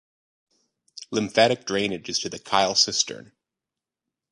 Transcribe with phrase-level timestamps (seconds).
[1.11, 3.33] Lymphatic drainage is to the chyle cistern.